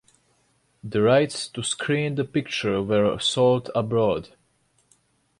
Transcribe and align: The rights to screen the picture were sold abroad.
The 0.83 0.99
rights 0.99 1.47
to 1.49 1.61
screen 1.61 2.15
the 2.15 2.23
picture 2.25 2.81
were 2.81 3.19
sold 3.19 3.69
abroad. 3.75 4.29